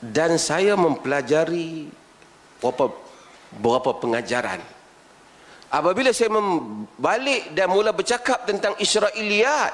[0.00, 1.92] dan saya mempelajari
[2.58, 2.96] beberapa,
[3.52, 4.60] beberapa pengajaran.
[5.70, 9.70] Apabila saya membalik dan mula bercakap tentang Israeliat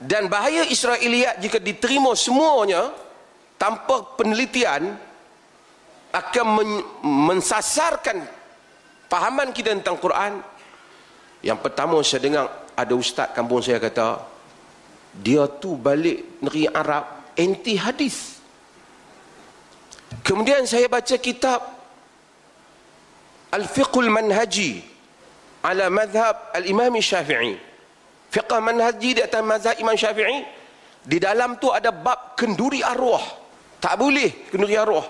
[0.00, 2.88] dan bahaya Israeliat jika diterima semuanya
[3.60, 4.96] tanpa penelitian
[6.12, 8.24] akan men- mensasarkan
[9.12, 10.40] pahaman kita tentang Quran.
[11.44, 14.24] Yang pertama saya dengar ada ustaz kampung saya kata
[15.12, 17.04] dia tu balik negeri Arab
[17.36, 18.31] anti hadis.
[20.20, 21.64] Kemudian saya baca kitab
[23.56, 24.84] Al-Fiqhul Manhaji
[25.64, 27.56] ala madhab Al-Imam Syafi'i.
[28.32, 30.40] Fiqh manhaji di atas mazhab Imam Syafi'i.
[31.04, 33.20] Di dalam tu ada bab kenduri arwah.
[33.76, 35.04] Tak boleh kenduri arwah.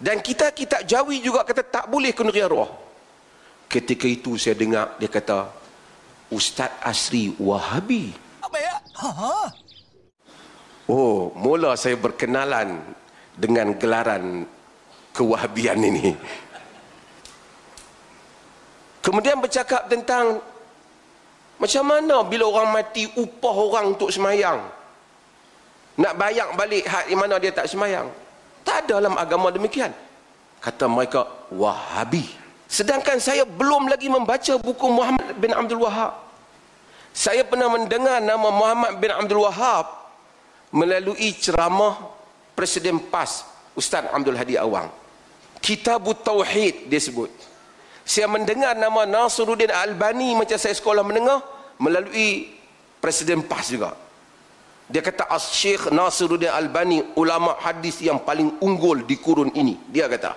[0.00, 2.66] Dan kita kita Jawi juga kata tak boleh kenduri arwah.
[3.70, 5.54] Ketika itu saya dengar dia kata
[6.34, 8.10] Ustaz Asri Wahabi.
[8.42, 8.74] Apa ya?
[9.06, 9.34] Ha.
[10.90, 12.82] Oh, mula saya berkenalan
[13.40, 14.44] dengan gelaran
[15.16, 16.12] kewahabian ini.
[19.00, 20.44] Kemudian bercakap tentang
[21.56, 24.60] macam mana bila orang mati upah orang untuk semayang.
[25.96, 28.12] Nak bayang balik hak di mana dia tak semayang.
[28.60, 29.92] Tak ada dalam agama demikian.
[30.60, 32.28] Kata mereka Wahabi.
[32.70, 36.14] Sedangkan saya belum lagi membaca buku Muhammad bin Abdul Wahab.
[37.10, 39.90] Saya pernah mendengar nama Muhammad bin Abdul Wahab
[40.70, 42.19] melalui ceramah
[42.54, 44.90] Presiden PAS Ustaz Abdul Hadi Awang.
[45.60, 47.28] Kitabut Tauhid dia sebut.
[48.04, 51.44] Saya mendengar nama Nasruddin Albani macam saya sekolah menengah
[51.78, 52.50] melalui
[53.00, 53.96] Presiden PAS juga.
[54.90, 59.78] Dia kata As-Syekh Nasruddin Albani ulama hadis yang paling unggul di kurun ini.
[59.86, 60.34] Dia kata.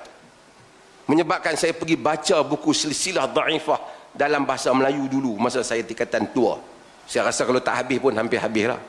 [1.09, 3.79] Menyebabkan saya pergi baca buku silsilah da'ifah
[4.13, 6.61] dalam bahasa Melayu dulu masa saya tingkatan tua.
[7.09, 8.79] Saya rasa kalau tak habis pun hampir habis lah.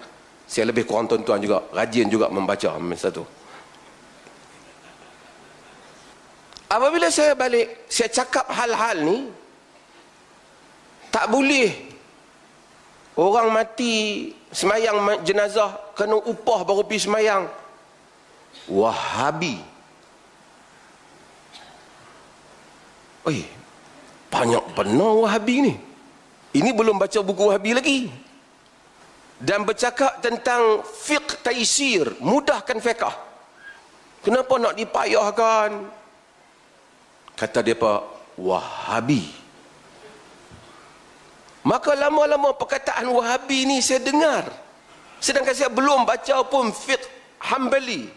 [0.45, 1.64] Saya lebih kurang tuan-tuan juga.
[1.73, 3.25] Rajin juga membaca masa tu.
[6.69, 9.31] Apabila saya balik, saya cakap hal-hal ni,
[11.14, 11.70] tak boleh
[13.14, 17.47] orang mati semayang jenazah kena upah baru pergi semayang.
[18.67, 19.63] Wahabi.
[23.24, 23.41] Oi,
[24.29, 25.74] banyak benar Wahabi ni.
[26.55, 27.98] Ini belum baca buku Wahabi lagi.
[29.40, 33.14] Dan bercakap tentang fiqh taisir, mudahkan fiqh.
[34.24, 35.70] Kenapa nak dipayahkan?
[37.34, 38.00] Kata dia pak
[38.39, 39.27] Wahabi.
[41.64, 44.48] Maka lama-lama perkataan Wahabi ni saya dengar.
[45.18, 47.05] Sedangkan saya belum baca pun fiqh
[47.42, 48.08] Hambali.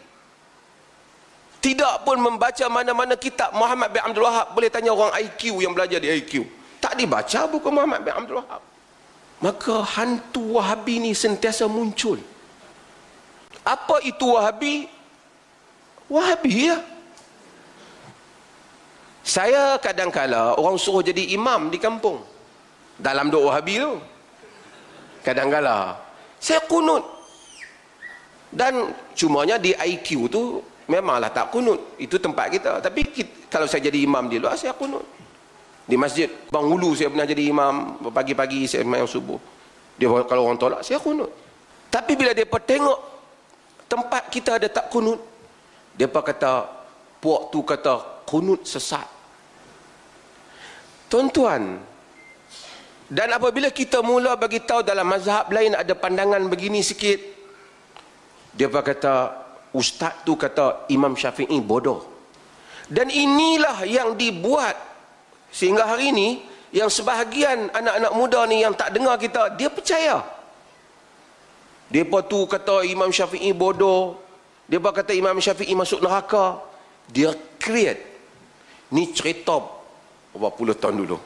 [1.57, 4.53] Tidak pun membaca mana-mana kitab Muhammad bin Abdul Wahab.
[4.53, 6.45] Boleh tanya orang IQ yang belajar di IQ.
[6.77, 8.61] Tak dibaca buku Muhammad bin Abdul Wahab.
[9.37, 12.17] Maka hantu Wahabi ni sentiasa muncul.
[13.61, 14.89] Apa itu Wahabi?
[16.09, 16.77] Wahabi ya.
[19.27, 22.23] Saya kadang-kala orang suruh jadi imam di kampung.
[22.97, 23.93] Dalam doa Wahabi tu.
[25.21, 25.99] Kadang-kala.
[26.41, 27.03] Saya kunut.
[28.47, 31.99] Dan cumanya di IQ tu memanglah tak kunut.
[31.99, 32.79] Itu tempat kita.
[32.79, 35.03] Tapi kita, kalau saya jadi imam di luar, saya kunut.
[35.87, 36.27] Di masjid.
[36.51, 38.03] Bang Hulu saya pernah jadi imam.
[38.11, 39.39] Pagi-pagi saya main subuh.
[39.97, 41.31] Dia kalau orang tolak, saya kunut.
[41.89, 42.99] Tapi bila dia tengok
[43.89, 45.17] tempat kita ada tak kunut,
[45.97, 46.69] dia kata,
[47.17, 49.07] puak tu kata, kunut sesat.
[51.07, 51.79] Tuan-tuan,
[53.07, 57.19] dan apabila kita mula bagi tahu dalam mazhab lain ada pandangan begini sikit,
[58.51, 59.31] dia kata,
[59.71, 62.03] ustaz tu kata Imam Syafi'i bodoh.
[62.91, 64.75] Dan inilah yang dibuat
[65.51, 66.29] sehingga hari ini
[66.75, 70.19] yang sebahagian anak-anak muda ni yang tak dengar kita, dia percaya.
[71.87, 74.19] Dia tu kata Imam Syafi'i bodoh.
[74.67, 76.59] Dia kata Imam Syafi'i masuk neraka.
[77.07, 78.03] Dia create.
[78.91, 79.63] Ni cerita
[80.35, 81.17] berapa puluh tahun dulu.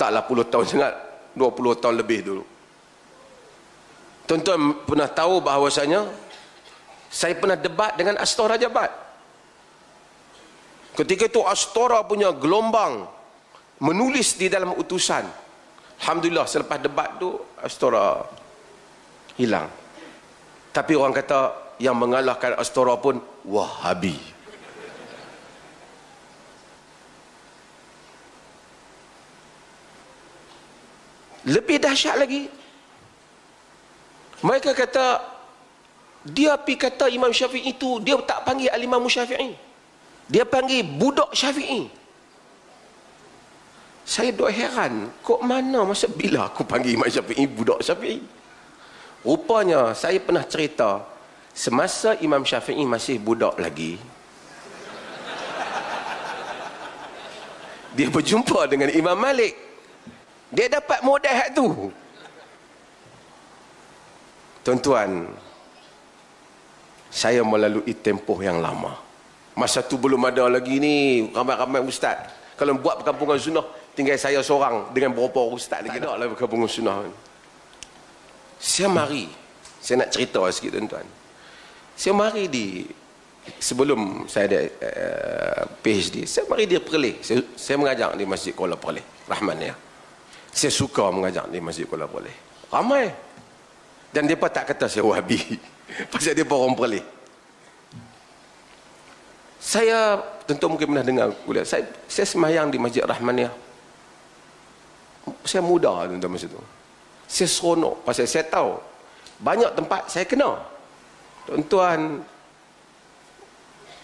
[0.00, 0.94] Taklah puluh tahun sangat.
[1.36, 2.44] Dua puluh tahun lebih dulu.
[4.24, 6.08] Tuan-tuan pernah tahu bahawasanya
[7.12, 8.88] saya pernah debat dengan Astora Jabat.
[11.00, 13.08] Ketika itu Astora punya gelombang
[13.80, 15.24] menulis di dalam utusan.
[15.96, 18.20] Alhamdulillah selepas debat tu Astora
[19.40, 19.64] hilang.
[20.76, 23.16] Tapi orang kata yang mengalahkan Astora pun
[23.48, 24.20] Wahabi.
[31.48, 32.52] Lebih dahsyat lagi.
[34.44, 35.24] Mereka kata
[36.28, 39.69] dia pi kata Imam Syafi'i itu dia tak panggil Al-Imam Syafi'i.
[40.30, 41.90] Dia panggil budak Syafi'i.
[44.06, 48.22] Saya duk heran, kok mana masa bila aku panggil Imam Syafi'i budak Syafi'i?
[49.26, 51.04] Rupanya saya pernah cerita
[51.50, 53.98] semasa Imam Syafi'i masih budak lagi
[57.94, 59.54] dia berjumpa dengan Imam Malik
[60.50, 61.66] dia dapat modal tu
[64.62, 65.26] tuan-tuan
[67.10, 68.94] saya melalui tempoh yang lama
[69.60, 71.28] masa tu belum ada lagi ni.
[71.28, 72.32] Ramai-ramai ustaz.
[72.56, 77.04] Kalau buat perkampungan sunnah tinggal saya seorang dengan beberapa ustaz lagi tak lah perkampungan sunnah.
[78.56, 79.28] Saya mari.
[79.80, 81.04] Saya nak cerita sikit tuan-tuan.
[81.96, 82.84] Saya mari di
[83.60, 87.24] sebelum saya ada uh, eh, PhD saya mari dia Perlis.
[87.24, 89.04] Saya, saya mengajar di Masjid Kuala Perlis.
[89.28, 89.74] Rahman ya
[90.50, 92.34] saya suka mengajar di Masjid Kuala Perlis.
[92.70, 93.06] Ramai.
[94.10, 95.38] Dan pun tak kata saya wahabi.
[96.12, 97.19] Pasal dia orang Perlis
[99.60, 100.18] saya
[100.48, 101.68] tentu mungkin pernah dengar kuliah.
[101.68, 103.50] Saya, saya semayang di Masjid Rahman ya
[105.44, 106.60] saya muda tuan-tuan masa tu.
[107.30, 108.02] Saya seronok.
[108.02, 108.78] Pasal saya tahu
[109.40, 110.58] banyak tempat saya kena.
[111.46, 112.20] Tuan-tuan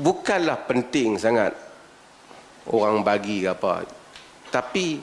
[0.01, 1.53] bukanlah penting sangat
[2.71, 3.85] orang bagi apa.
[4.49, 5.03] Tapi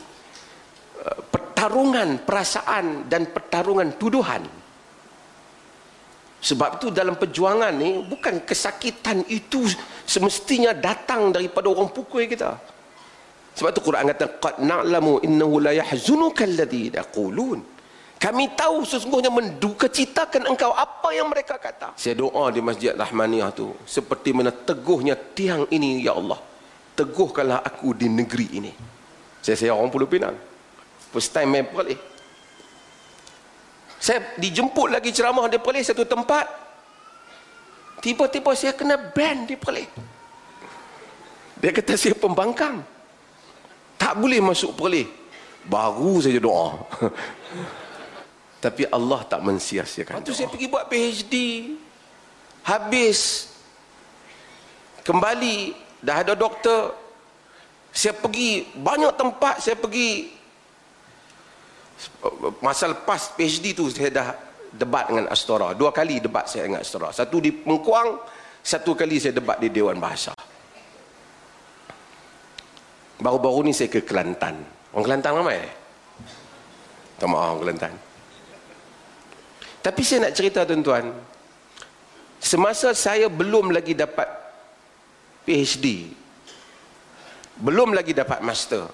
[1.03, 4.43] uh, pertarungan perasaan dan pertarungan tuduhan.
[6.43, 9.63] Sebab itu dalam perjuangan ni bukan kesakitan itu
[10.03, 12.59] semestinya datang daripada orang pukul kita
[13.53, 17.73] sebab tu Quran kata qad na'lamu innahu la yahzunuka alladhi yaqulun
[18.23, 21.91] kami tahu sesungguhnya menduka citakan engkau apa yang mereka kata.
[21.99, 23.75] Saya doa di Masjid Rahmaniyah tu.
[23.83, 26.39] Seperti mana teguhnya tiang ini, Ya Allah.
[26.95, 28.71] Teguhkanlah aku di negeri ini.
[29.43, 30.39] Saya saya orang Pulau Pinang.
[31.11, 31.99] First time main Perlis.
[33.99, 36.62] Saya dijemput lagi ceramah di Perlis satu tempat.
[38.03, 39.87] Tiba-tiba saya kena ban di Perlis.
[41.63, 42.83] Dia kata saya pembangkang.
[43.95, 45.07] Tak boleh masuk Perlis.
[45.63, 46.83] Baru saja doa.
[48.63, 50.19] Tapi Allah tak mensia-siakan.
[50.19, 51.35] Lepas tu saya pergi buat PhD.
[52.67, 53.47] Habis.
[55.07, 55.71] Kembali.
[56.03, 56.99] Dah ada doktor.
[57.95, 58.67] Saya pergi.
[58.75, 60.35] Banyak tempat saya pergi.
[62.59, 64.27] Masa lepas PhD tu saya dah
[64.73, 65.77] debat dengan Astora.
[65.77, 67.13] Dua kali debat saya dengan Astora.
[67.13, 68.17] Satu di Mengkuang.
[68.63, 70.33] Satu kali saya debat di Dewan Bahasa.
[73.21, 74.57] Baru-baru ni saya ke Kelantan.
[74.91, 75.61] Orang Kelantan ramai?
[77.21, 77.93] Tak maaf orang Kelantan.
[79.83, 81.11] Tapi saya nak cerita tuan-tuan.
[82.39, 84.27] Semasa saya belum lagi dapat
[85.43, 86.11] PhD.
[87.59, 88.87] Belum lagi dapat master.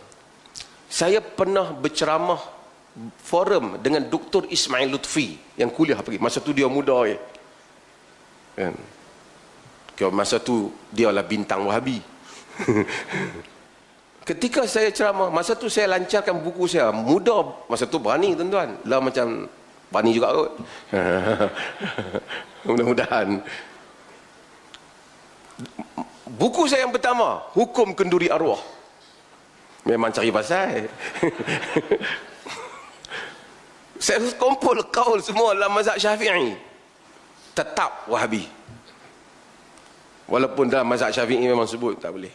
[0.90, 2.59] Saya pernah berceramah
[3.24, 4.50] forum dengan Dr.
[4.52, 6.20] Ismail Lutfi yang kuliah pergi.
[6.20, 7.18] Masa tu dia muda ya.
[8.60, 8.76] Kan?
[10.16, 12.00] Masa tu dia lah bintang Wahabi.
[14.30, 16.94] Ketika saya ceramah, masa tu saya lancarkan buku saya.
[16.94, 18.78] Muda, masa tu berani tuan-tuan.
[18.86, 19.50] Lah macam
[19.90, 20.52] Bani juga kot.
[22.70, 23.42] Mudah-mudahan.
[26.30, 28.62] Buku saya yang pertama, Hukum Kenduri Arwah.
[29.82, 30.86] Memang cari pasal.
[34.00, 36.56] saya kumpul kaul semua dalam mazhab syafi'i.
[37.52, 38.48] Tetap wahabi.
[40.24, 42.32] Walaupun dalam mazhab syafi'i memang sebut, tak boleh.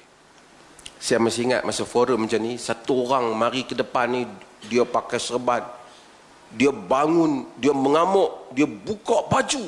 [1.01, 4.29] Saya masih ingat masa forum macam ni, satu orang mari ke depan ni,
[4.69, 5.65] dia pakai serban,
[6.53, 9.65] dia bangun, dia mengamuk, dia buka baju.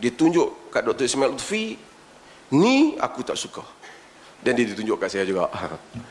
[0.00, 1.04] Dia tunjuk kat Dr.
[1.08, 1.76] Ismail Lutfi,
[2.56, 3.64] ni aku tak suka.
[4.40, 5.52] Dan dia ditunjuk kat saya juga.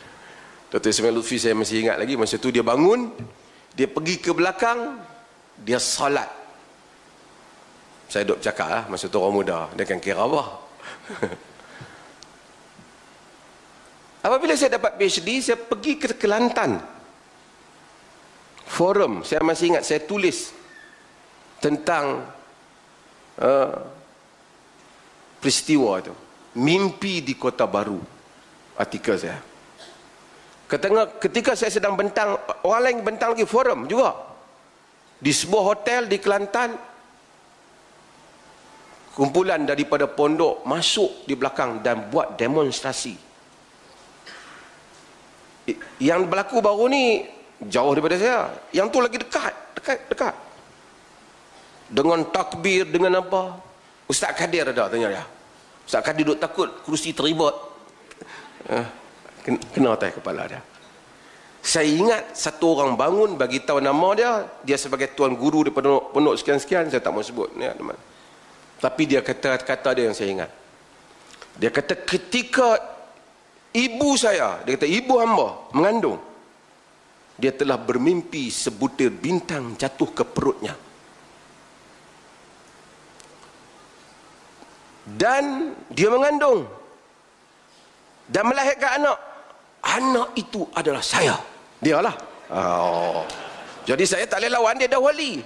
[0.74, 0.94] Dr.
[0.94, 3.14] Ismail Lutfi saya masih ingat lagi, masa tu dia bangun,
[3.76, 5.04] dia pergi ke belakang,
[5.60, 6.32] dia salat.
[8.08, 10.44] Saya duduk cakap lah, masa tu orang muda, dia kan kira apa.
[14.26, 16.82] Apabila saya dapat PhD, saya pergi ke Kelantan
[18.76, 20.52] forum saya masih ingat saya tulis
[21.62, 22.26] tentang
[23.40, 23.76] uh,
[25.40, 26.14] peristiwa itu
[26.58, 28.02] mimpi di kota baru
[28.76, 29.40] artikel saya
[30.66, 34.14] ketika, ketika saya sedang bentang orang lain bentang lagi forum juga.
[35.16, 36.76] Di sebuah hotel di Kelantan
[39.16, 43.16] kumpulan daripada pondok masuk di belakang dan buat demonstrasi.
[45.98, 47.26] Yang berlaku baru ni
[47.72, 48.40] jauh daripada saya.
[48.76, 50.36] Yang tu lagi dekat dekat dekat.
[51.90, 53.56] Dengan takbir dengan apa.
[54.06, 55.26] Ustaz Kadir ada tanya dia.
[55.88, 57.56] Ustaz Kadir duduk takut kerusi teribut
[58.70, 58.86] eh,
[59.46, 60.62] kena atas kepala dia.
[61.66, 66.38] Saya ingat satu orang bangun bagi tahu nama dia dia sebagai tuan guru pondok, pondok
[66.38, 67.98] sekian-sekian saya tak mau sebut ya, teman.
[68.78, 70.52] tapi dia kata-kata dia yang saya ingat.
[71.58, 72.78] Dia kata ketika
[73.74, 76.22] ibu saya dia kata ibu hamba mengandung
[77.36, 80.78] dia telah bermimpi sebutir bintang jatuh ke perutnya.
[85.06, 86.66] Dan dia mengandung
[88.26, 89.18] dan melahirkan anak
[89.86, 91.38] anak itu adalah saya.
[91.80, 92.16] Dia lah
[92.50, 93.22] oh.
[93.86, 95.32] jadi saya tak boleh lawan dia dah wali.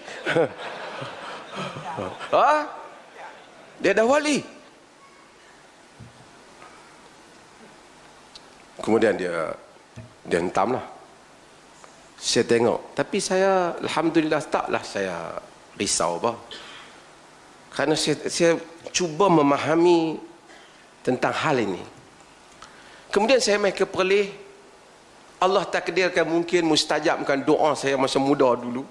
[2.31, 2.63] Ha?
[3.83, 4.39] dia dah wali.
[8.79, 9.51] Kemudian dia
[10.23, 10.85] dia hentam lah
[12.15, 12.95] saya tengok.
[12.95, 15.35] Tapi saya Alhamdulillah taklah saya
[15.75, 16.31] risau apa
[17.73, 18.51] kerana saya, saya
[18.91, 20.19] cuba memahami
[20.99, 21.79] tentang hal ini
[23.13, 24.31] kemudian saya main ke perlih
[25.39, 28.83] Allah takdirkan mungkin mustajabkan doa saya masa muda dulu.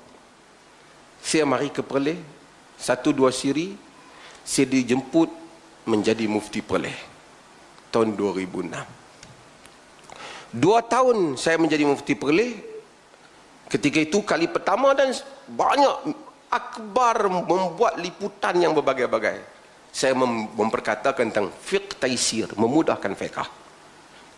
[1.21, 2.17] Saya mari ke perlih
[2.81, 3.77] satu dua siri.
[4.49, 5.29] Saya dijemput
[5.85, 6.97] menjadi mufti perlih
[7.93, 8.99] tahun 2006
[10.53, 12.57] dua tahun saya menjadi mufti perlih
[13.69, 15.13] ketika itu kali pertama dan
[15.49, 16.17] banyak
[16.49, 19.45] akbar membuat liputan yang berbagai-bagai.
[19.93, 23.41] Saya mem memperkatakan tentang fiqh taisir memudahkan fiqh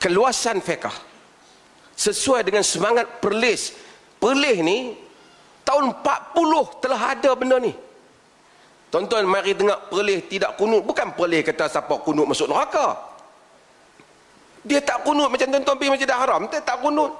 [0.00, 0.88] keluasan fiqh.
[1.94, 3.76] Sesuai dengan semangat perlis.
[4.16, 4.96] Perlis ni
[5.62, 7.76] tahun 40 telah ada benda ni.
[8.90, 10.82] Tuan-tuan mari dengar perlis tidak kunut.
[10.82, 12.96] Bukan perlis kata siapa kunut masuk neraka.
[14.64, 17.12] Dia tak kunut macam tuan-tuan pergi masjid haram dia tak kunut.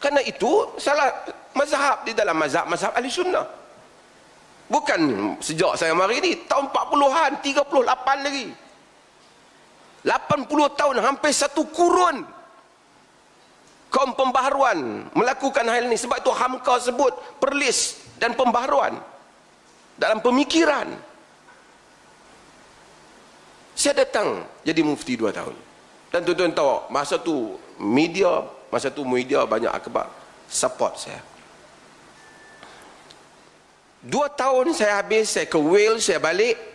[0.00, 1.08] Kerana itu salah
[1.56, 3.46] mazhab di dalam mazhab mazhab ahli sunnah.
[4.68, 5.00] Bukan
[5.44, 8.63] sejak saya mari ni tahun 40-an 38 lagi
[10.04, 10.46] 80
[10.76, 12.28] tahun hampir satu kurun
[13.88, 15.96] kaum pembaharuan melakukan hal ini.
[15.96, 19.00] Sebab itu Hamka sebut perlis dan pembaharuan
[19.96, 20.92] dalam pemikiran.
[23.74, 25.56] Saya datang jadi mufti dua tahun.
[26.12, 30.06] Dan tuan-tuan tahu masa tu media masa tu media banyak akbar
[30.46, 31.18] support saya.
[34.04, 36.73] Dua tahun saya habis, saya ke Wales, saya balik.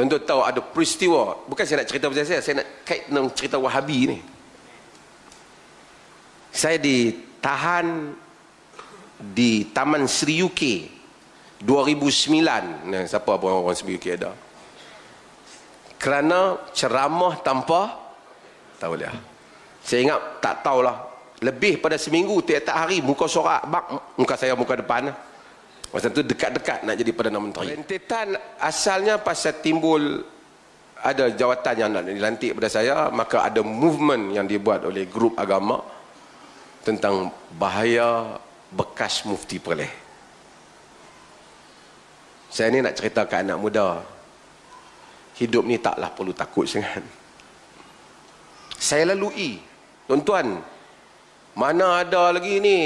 [0.00, 1.36] Tentu tahu ada peristiwa.
[1.44, 4.18] Bukan saya nak cerita pasal saya, saya nak kait dengan cerita Wahabi ni.
[6.48, 8.16] Saya ditahan
[9.20, 10.88] di Taman Sri UK
[11.60, 12.88] 2009.
[12.88, 14.32] Nah, siapa apa orang Sri UK ada?
[16.00, 17.92] Kerana ceramah tanpa
[18.80, 19.12] tahu dia.
[19.84, 20.96] Saya ingat tak tahulah.
[21.44, 25.12] Lebih pada seminggu tiap-tiap hari muka sorak bak muka saya muka depan
[25.90, 27.74] Masa tu dekat-dekat nak jadi Perdana Menteri.
[27.74, 30.22] Rentetan asalnya pasal timbul
[31.00, 35.82] ada jawatan yang nak dilantik pada saya, maka ada movement yang dibuat oleh grup agama
[36.86, 38.38] tentang bahaya
[38.70, 39.90] bekas mufti Perleh.
[42.50, 44.02] Saya ni nak cerita ke anak muda.
[45.38, 47.02] Hidup ni taklah perlu takut sangat.
[48.76, 49.62] Saya lalui.
[50.04, 50.58] Tuan-tuan,
[51.54, 52.78] mana ada lagi ni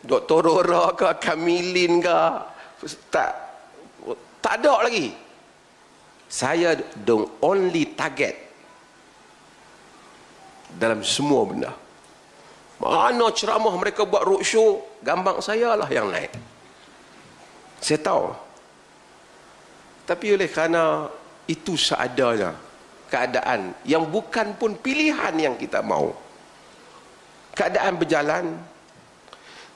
[0.00, 0.40] Dr.
[0.40, 2.18] Rora ke Kamilin ke
[3.12, 3.30] tak
[4.40, 5.12] tak ada lagi.
[6.30, 8.38] Saya the only target
[10.78, 11.72] dalam semua benda.
[12.80, 14.80] Mana ceramah mereka buat roadshow?
[15.04, 16.32] Gambar saya lah yang naik.
[17.82, 18.32] Saya tahu.
[20.08, 21.12] Tapi oleh kerana
[21.44, 22.56] itu seadanya
[23.12, 26.14] keadaan yang bukan pun pilihan yang kita mau.
[27.52, 28.56] Keadaan berjalan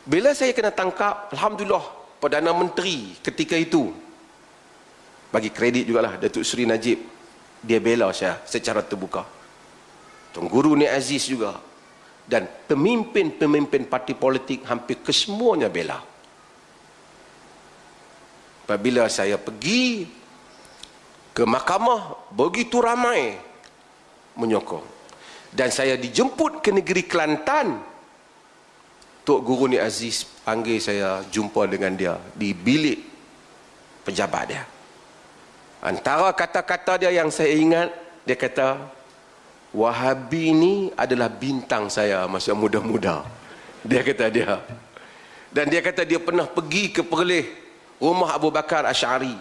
[0.05, 1.85] bila saya kena tangkap, Alhamdulillah,
[2.21, 3.93] Perdana Menteri ketika itu,
[5.33, 7.01] bagi kredit jugalah Datuk Seri Najib,
[7.65, 9.25] dia bela saya secara terbuka.
[10.31, 11.57] Tuan Guru Ni Aziz juga.
[12.25, 16.01] Dan pemimpin-pemimpin parti politik hampir kesemuanya bela.
[18.65, 20.09] Apabila saya pergi
[21.37, 23.37] ke mahkamah, begitu ramai
[24.41, 24.89] menyokong.
[25.53, 27.94] Dan saya dijemput ke negeri Kelantan,
[29.25, 33.01] Tok Guru ni Aziz panggil saya jumpa dengan dia di bilik
[34.05, 34.65] pejabat dia.
[35.81, 37.89] Antara kata-kata dia yang saya ingat,
[38.25, 38.77] dia kata,
[39.75, 43.27] Wahabi ni adalah bintang saya masa muda-muda.
[43.85, 44.63] Dia kata dia.
[45.53, 47.45] Dan dia kata dia pernah pergi ke Perleh,
[48.01, 49.35] rumah Abu Bakar Ash'ari.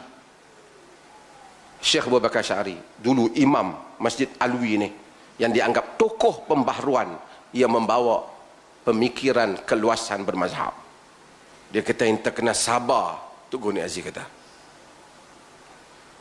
[1.80, 2.76] Syekh Abu Bakar Ash'ari.
[3.00, 3.72] Dulu imam
[4.02, 4.90] Masjid Alwi ni.
[5.40, 7.16] Yang dianggap tokoh pembaharuan
[7.56, 8.26] yang membawa
[8.84, 10.76] pemikiran keluasan bermazhab.
[11.74, 13.18] Dia kata yang terkena sabar.
[13.50, 14.24] Tu Guni Aziz kata.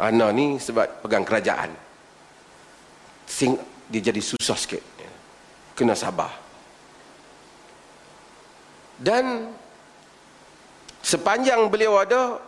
[0.00, 1.70] Ana ni sebab pegang kerajaan.
[3.28, 3.54] Sing,
[3.86, 4.82] dia jadi susah sikit.
[5.76, 6.32] Kena sabar.
[8.98, 9.50] Dan
[11.02, 12.38] sepanjang beliau ada,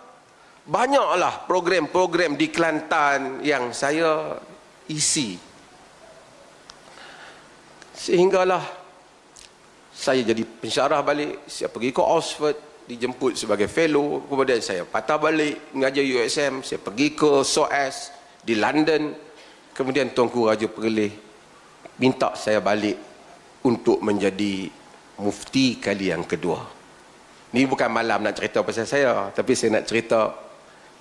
[0.65, 4.39] banyaklah program-program di Kelantan yang saya
[4.89, 5.37] isi.
[7.95, 8.84] Sehinggalah
[9.95, 15.73] saya jadi pensyarah balik saya pergi ke Oxford dijemput sebagai fellow kemudian saya patah balik
[15.73, 19.17] mengajar USM saya pergi ke SOAS di London.
[19.75, 21.11] Kemudian Tuanku Raja Perleh
[21.99, 22.95] minta saya balik
[23.67, 24.71] untuk menjadi
[25.19, 26.63] mufti kali yang kedua.
[27.51, 30.31] Ini bukan malam nak cerita pasal saya, tapi saya nak cerita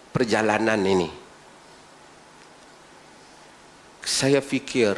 [0.09, 1.09] perjalanan ini.
[4.01, 4.97] Saya fikir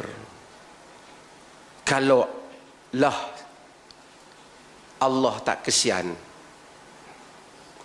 [1.84, 2.28] kalau
[2.96, 3.16] lah
[5.00, 6.12] Allah tak kesian.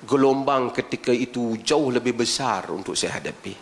[0.01, 3.53] Gelombang ketika itu jauh lebih besar untuk saya hadapi.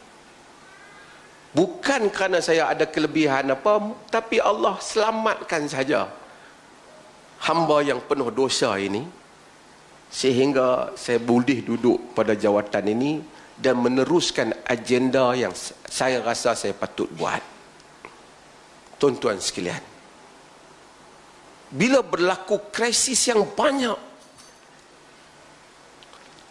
[1.49, 6.07] Bukan kerana saya ada kelebihan apa tapi Allah selamatkan saja
[7.43, 9.03] hamba yang penuh dosa ini.
[10.09, 13.21] Sehingga saya boleh duduk pada jawatan ini
[13.53, 15.53] dan meneruskan agenda yang
[15.85, 17.43] saya rasa saya patut buat.
[18.97, 19.98] Tuan-tuan sekalian
[21.69, 23.97] bila berlaku krisis yang banyak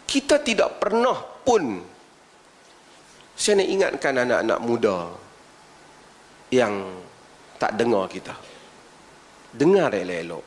[0.07, 1.83] kita tidak pernah pun
[3.35, 4.97] saya nak ingatkan anak-anak muda
[6.51, 6.73] yang
[7.61, 8.35] tak dengar kita
[9.53, 10.45] dengar elok-elok.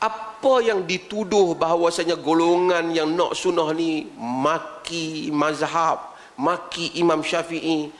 [0.00, 7.92] Apa yang dituduh bahawasanya golongan yang nak sunnah ni maki mazhab maki Imam Syafi'i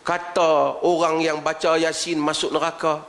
[0.00, 3.04] kata orang yang baca Yasin masuk neraka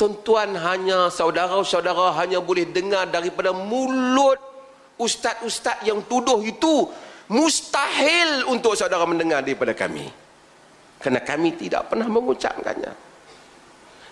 [0.00, 4.40] tuan-tuan hanya saudara-saudara hanya boleh dengar daripada mulut
[4.96, 6.88] ustaz-ustaz yang tuduh itu.
[7.28, 10.08] Mustahil untuk saudara mendengar daripada kami.
[10.98, 12.90] Kerana kami tidak pernah mengucapkannya.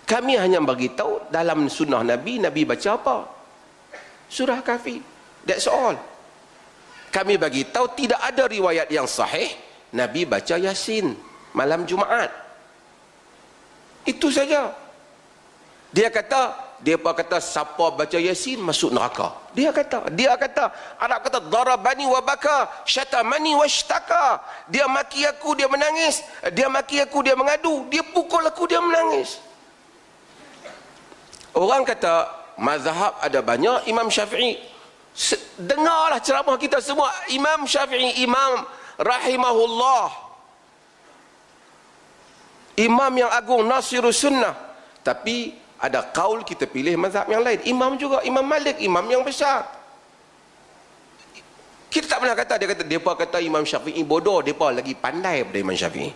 [0.04, 3.16] Kami hanya bagi tahu dalam sunnah Nabi Nabi baca apa?
[4.28, 5.00] Surah kafi
[5.48, 5.96] that's all.
[7.08, 9.48] Kami bagi tahu tidak ada riwayat yang sahih
[9.96, 11.16] Nabi baca yasin
[11.56, 12.28] malam Jumaat.
[14.04, 14.87] Itu saja
[15.88, 19.34] dia kata dia pun kata siapa baca yasin masuk neraka.
[19.50, 24.38] Dia kata dia kata Arab kata darabani wa baka syatamani wa shtaka.
[24.70, 26.22] Dia maki aku dia menangis.
[26.54, 27.88] Dia maki aku dia mengadu.
[27.90, 29.42] Dia pukul aku dia menangis.
[31.56, 34.60] Orang kata mazhab ada banyak imam syafi'i.
[35.58, 37.10] Dengarlah ceramah kita semua.
[37.34, 38.62] Imam syafi'i imam
[39.02, 40.30] rahimahullah.
[42.78, 44.54] Imam yang agung nasirus sunnah.
[45.02, 47.62] Tapi ada kaul kita pilih mazhab yang lain.
[47.62, 49.62] Imam juga imam malik imam yang besar.
[51.88, 55.58] Kita tak pernah kata dia kata pun kata imam syafi'i bodoh pun lagi pandai daripada
[55.62, 56.10] imam syafi'i.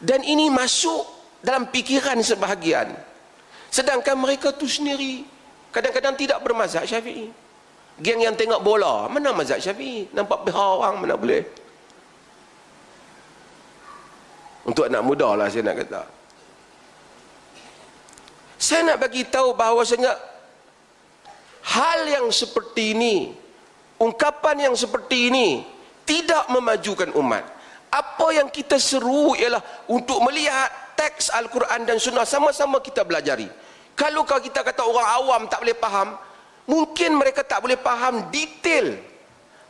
[0.00, 1.08] Dan ini masuk
[1.40, 2.92] dalam pikiran sebahagian.
[3.72, 5.24] Sedangkan mereka tu sendiri
[5.72, 7.32] kadang-kadang tidak bermazhab syafi'i.
[8.00, 10.12] Geng yang tengok bola mana mazhab syafi'i?
[10.12, 11.48] Nampak pihak orang mana boleh?
[14.68, 16.19] Untuk anak muda lah saya nak kata
[18.70, 20.14] saya nak bagi tahu bahawasanya
[21.66, 23.34] hal yang seperti ini,
[23.98, 25.66] ungkapan yang seperti ini
[26.06, 27.42] tidak memajukan umat.
[27.90, 29.58] Apa yang kita seru ialah
[29.90, 33.50] untuk melihat teks Al-Quran dan Sunnah sama-sama kita belajari.
[33.98, 36.14] Kalau kita kata orang awam tak boleh faham,
[36.70, 38.94] mungkin mereka tak boleh faham detail.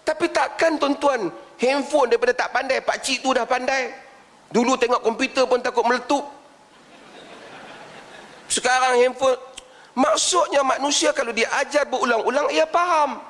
[0.05, 3.97] Tapi takkan tuan-tuan handphone daripada tak pandai, pak cik tu dah pandai.
[4.53, 6.40] Dulu tengok komputer pun takut meletup.
[8.51, 9.39] Sekarang handphone
[9.95, 13.23] maksudnya manusia kalau dia ajar berulang-ulang ia faham.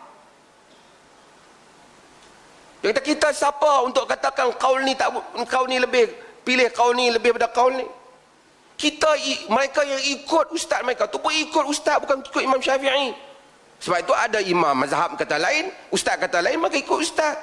[2.80, 5.12] Yang kita, kita siapa untuk katakan kau ni tak
[5.44, 6.08] kau ni lebih
[6.40, 7.84] pilih kau ni lebih pada kau ni.
[8.80, 9.12] Kita
[9.52, 13.12] mereka yang ikut ustaz mereka tu pun ikut ustaz bukan ikut Imam Syafi'i.
[13.80, 17.36] Sebab itu ada imam mazhab kata lain, ustaz kata lain maka ikut ustaz.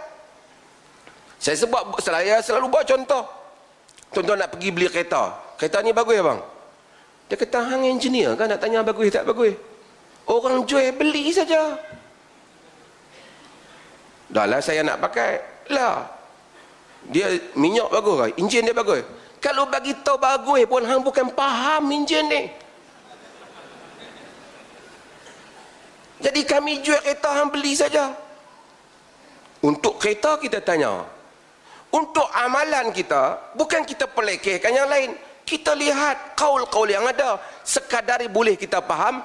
[1.38, 3.22] Saya sebut saya selalu buat contoh.
[4.10, 5.38] Tuan-tuan nak pergi beli kereta.
[5.62, 6.42] Kereta ni bagus ya bang?
[7.28, 9.52] Dia kata hang engineer kan nak tanya bagus tak bagus.
[10.28, 11.76] Orang jual beli saja.
[14.32, 15.40] Dah lah saya nak pakai.
[15.72, 16.08] Lah.
[17.12, 18.30] Dia minyak bagus kan?
[18.40, 19.04] Enjin dia bagus.
[19.44, 22.52] Kalau bagi tahu bagus pun hang bukan faham enjin ni.
[26.18, 28.10] Jadi kami jual kereta hang beli saja.
[29.62, 31.06] Untuk kereta kita tanya.
[31.88, 35.16] Untuk amalan kita, bukan kita pelekehkan yang lain
[35.48, 37.40] kita lihat kaul-kaul yang ada.
[37.64, 39.24] Sekadar boleh kita faham.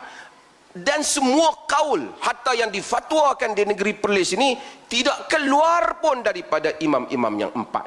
[0.72, 4.56] Dan semua kaul hatta yang difatwakan di negeri Perlis ini
[4.88, 7.84] tidak keluar pun daripada imam-imam yang empat.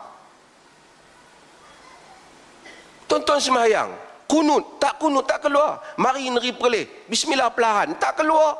[3.09, 3.89] Tonton semayang
[4.29, 5.81] kunut tak kunut tak keluar.
[5.97, 8.53] Mari negeri Perlis bismillah perlahan tak keluar.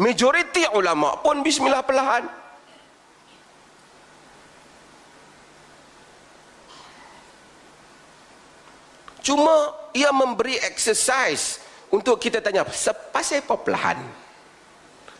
[0.00, 2.43] Majoriti ulama pun bismillah perlahan
[9.24, 13.98] Cuma ia memberi exercise untuk kita tanya pasal apa perlahan.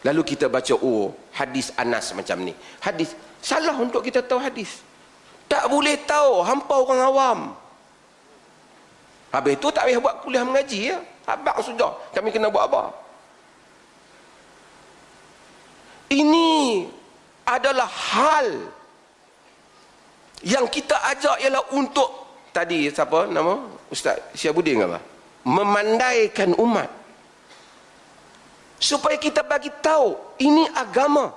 [0.04, 2.52] Lalu kita baca oh hadis Anas macam ni.
[2.84, 4.84] Hadis salah untuk kita tahu hadis.
[5.48, 7.38] Tak boleh tahu hampa orang awam.
[9.32, 10.98] Habis tu tak payah buat kuliah mengaji ya.
[11.24, 11.96] Abang sudah.
[12.12, 12.92] Kami kena buat apa?
[16.12, 16.84] Ini
[17.48, 18.68] adalah hal
[20.44, 23.58] yang kita ajak ialah untuk tadi siapa nama
[23.94, 24.98] Ustaz Syiabudin apa?
[25.46, 26.90] Memandaikan umat.
[28.82, 31.30] Supaya kita bagi tahu ini agama.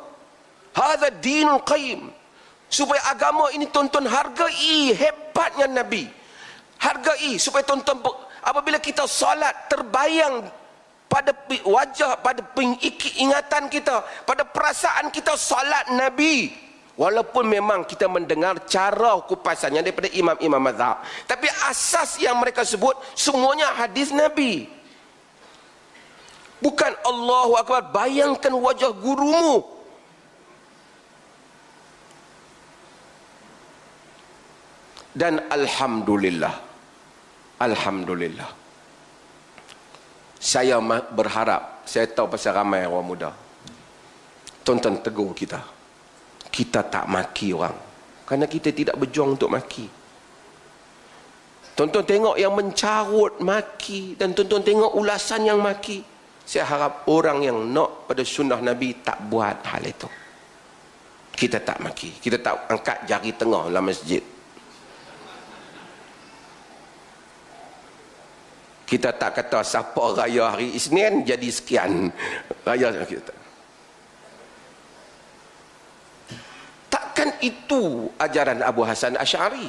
[0.74, 2.10] Hadza dinul qayyim.
[2.66, 6.10] Supaya agama ini tonton hargai hebatnya Nabi.
[6.82, 8.02] Hargai supaya tonton
[8.42, 10.50] apabila kita salat terbayang
[11.08, 11.32] pada
[11.66, 12.44] wajah pada
[13.18, 16.52] ingatan kita pada perasaan kita salat nabi
[16.98, 23.72] walaupun memang kita mendengar cara kupasannya daripada imam-imam mazhab tapi asas yang mereka sebut semuanya
[23.78, 24.68] hadis nabi.
[26.58, 29.62] Bukan Allahu akbar bayangkan wajah gurumu.
[35.14, 36.54] Dan alhamdulillah
[37.62, 38.50] alhamdulillah.
[40.42, 40.82] Saya
[41.14, 43.30] berharap saya tahu pasal ramai orang muda.
[44.66, 45.77] Tonton tegur kita
[46.52, 47.76] kita tak maki orang.
[48.28, 49.88] Kerana kita tidak berjuang untuk maki.
[51.78, 56.02] Tonton tengok yang mencarut maki dan tonton tengok ulasan yang maki.
[56.48, 60.10] Saya harap orang yang nak pada sunnah Nabi tak buat hal itu.
[61.38, 62.18] Kita tak maki.
[62.18, 64.24] Kita tak angkat jari tengah dalam masjid.
[68.88, 72.10] Kita tak kata siapa raya hari Isnin jadi sekian.
[72.66, 73.47] Raya kita
[77.18, 79.66] takkan itu ajaran Abu Hasan Asy'ari